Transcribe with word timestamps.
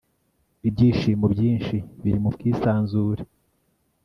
Ibyishimo 0.67 1.25
byinshi 1.33 1.75
biri 2.01 2.17
mu 2.23 2.29
bwisanzure 2.35 3.21